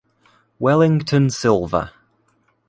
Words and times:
Wellington 0.57 1.29
Silva. 1.29 1.93